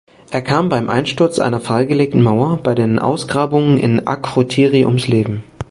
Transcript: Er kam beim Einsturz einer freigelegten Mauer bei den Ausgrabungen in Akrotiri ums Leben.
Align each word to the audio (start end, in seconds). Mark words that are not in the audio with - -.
Er 0.31 0.41
kam 0.41 0.69
beim 0.69 0.89
Einsturz 0.89 1.37
einer 1.37 1.59
freigelegten 1.61 2.23
Mauer 2.23 2.57
bei 2.57 2.73
den 2.73 2.97
Ausgrabungen 2.97 3.77
in 3.77 4.07
Akrotiri 4.07 4.83
ums 4.83 5.07
Leben. 5.07 5.43